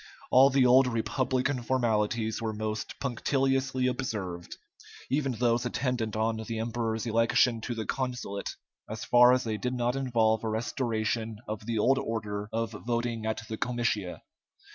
[0.31, 4.57] All the old republican formalities were most punctiliously observed
[5.11, 8.55] even those attendant on the emperor's election to the consulate,
[8.89, 13.27] so far as they did not involve a restoration of the old order of voting
[13.27, 14.23] at the comitia.